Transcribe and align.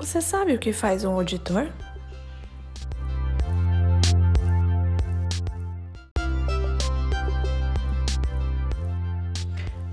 Você 0.00 0.22
sabe 0.22 0.54
o 0.54 0.58
que 0.58 0.72
faz 0.72 1.04
um 1.04 1.12
auditor? 1.12 1.70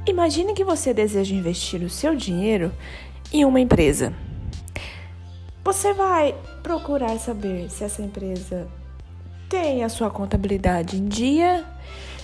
Imagine 0.08 0.54
que 0.54 0.64
você 0.64 0.94
deseja 0.94 1.36
investir 1.36 1.82
o 1.82 1.90
seu 1.90 2.16
dinheiro 2.16 2.72
em 3.34 3.44
uma 3.44 3.60
empresa. 3.60 4.14
Você 5.66 5.94
vai 5.94 6.34
procurar 6.64 7.20
saber 7.20 7.70
se 7.70 7.84
essa 7.84 8.02
empresa 8.02 8.66
tem 9.50 9.84
a 9.84 9.90
sua 9.90 10.10
contabilidade 10.10 10.96
em 10.96 11.06
dia, 11.10 11.66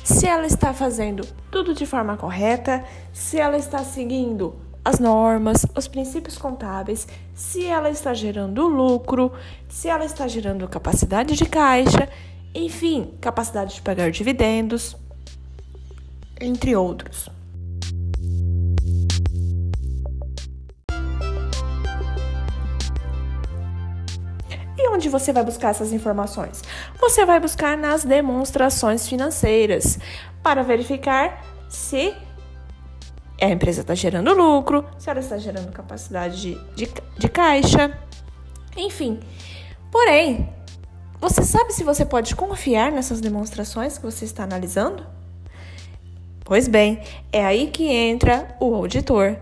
se 0.06 0.26
ela 0.26 0.46
está 0.46 0.74
fazendo 0.74 1.28
tudo 1.52 1.74
de 1.74 1.86
forma 1.86 2.16
correta, 2.16 2.82
se 3.12 3.38
ela 3.38 3.58
está 3.58 3.80
seguindo 3.80 4.56
as 4.86 5.00
normas, 5.00 5.66
os 5.76 5.88
princípios 5.88 6.38
contábeis, 6.38 7.08
se 7.34 7.66
ela 7.66 7.90
está 7.90 8.14
gerando 8.14 8.68
lucro, 8.68 9.32
se 9.70 9.88
ela 9.88 10.04
está 10.04 10.28
gerando 10.28 10.68
capacidade 10.68 11.36
de 11.36 11.46
caixa, 11.46 12.10
enfim, 12.54 13.14
capacidade 13.22 13.76
de 13.76 13.82
pagar 13.82 14.12
dividendos, 14.12 14.96
entre 16.40 16.76
outros. 16.76 17.30
E 24.78 24.90
onde 24.90 25.08
você 25.08 25.32
vai 25.32 25.46
buscar 25.46 25.70
essas 25.70 25.94
informações? 25.94 26.62
Você 27.00 27.26
vai 27.26 27.40
buscar 27.40 27.78
nas 27.78 28.04
demonstrações 28.04 29.08
financeiras 29.08 29.98
para 30.44 30.62
verificar 30.62 31.42
se 31.70 32.14
a 33.44 33.50
empresa 33.50 33.82
está 33.82 33.96
gerando 33.96 34.34
lucro, 34.34 34.86
se 34.98 35.10
ela 35.10 35.20
está 35.20 35.38
gerando 35.38 35.72
capacidade 35.72 36.42
de, 36.42 36.58
de, 36.76 36.90
de 37.18 37.28
caixa, 37.28 37.98
enfim. 38.76 39.20
Porém, 39.92 40.50
você 41.20 41.44
sabe 41.44 41.74
se 41.74 41.84
você 41.84 42.06
pode 42.06 42.36
confiar 42.36 42.92
nessas 42.92 43.22
demonstrações 43.22 43.98
que 43.98 44.06
você 44.06 44.26
está 44.26 44.44
analisando? 44.44 45.06
Pois 46.44 46.68
bem, 46.68 47.00
é 47.32 47.46
aí 47.46 47.68
que 47.68 47.88
entra 47.88 48.56
o 48.60 48.76
auditor. 48.76 49.38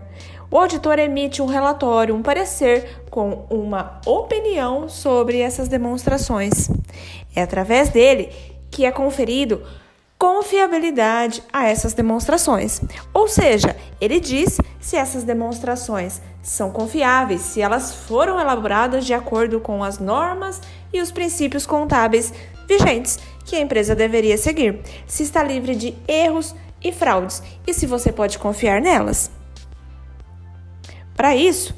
O 0.50 0.58
auditor 0.58 0.98
emite 0.98 1.40
um 1.40 1.46
relatório, 1.46 2.14
um 2.14 2.22
parecer 2.22 3.02
com 3.10 3.46
uma 3.50 4.00
opinião 4.06 4.88
sobre 4.88 5.40
essas 5.40 5.66
demonstrações. 5.66 6.70
É 7.34 7.42
através 7.42 7.88
dele 7.88 8.30
que 8.70 8.84
é 8.84 8.92
conferido 8.92 9.62
confiabilidade 10.22 11.42
a 11.52 11.66
essas 11.66 11.94
demonstrações. 11.94 12.80
Ou 13.12 13.26
seja, 13.26 13.74
ele 14.00 14.20
diz 14.20 14.56
se 14.80 14.94
essas 14.94 15.24
demonstrações 15.24 16.22
são 16.40 16.70
confiáveis, 16.70 17.40
se 17.40 17.60
elas 17.60 17.92
foram 17.92 18.38
elaboradas 18.38 19.04
de 19.04 19.12
acordo 19.12 19.58
com 19.58 19.82
as 19.82 19.98
normas 19.98 20.60
e 20.92 21.00
os 21.00 21.10
princípios 21.10 21.66
contábeis 21.66 22.32
vigentes 22.68 23.18
que 23.44 23.56
a 23.56 23.60
empresa 23.60 23.96
deveria 23.96 24.38
seguir, 24.38 24.78
se 25.08 25.24
está 25.24 25.42
livre 25.42 25.74
de 25.74 25.92
erros 26.06 26.54
e 26.80 26.92
fraudes 26.92 27.42
e 27.66 27.74
se 27.74 27.84
você 27.84 28.12
pode 28.12 28.38
confiar 28.38 28.80
nelas. 28.80 29.28
Para 31.16 31.34
isso, 31.34 31.74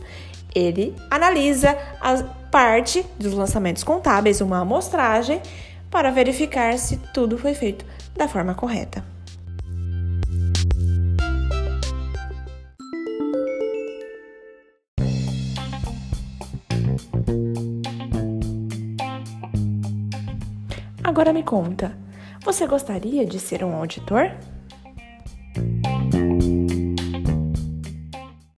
ele 0.54 0.94
analisa 1.10 1.78
a 1.98 2.22
parte 2.50 3.06
dos 3.18 3.32
lançamentos 3.32 3.82
contábeis, 3.82 4.42
uma 4.42 4.58
amostragem, 4.58 5.40
para 5.90 6.10
verificar 6.10 6.76
se 6.76 6.98
tudo 7.14 7.38
foi 7.38 7.54
feito 7.54 7.93
da 8.16 8.28
forma 8.28 8.54
correta. 8.54 9.04
Agora 21.02 21.32
me 21.32 21.42
conta, 21.42 21.96
você 22.44 22.66
gostaria 22.66 23.24
de 23.24 23.38
ser 23.38 23.62
um 23.62 23.74
auditor? 23.74 24.32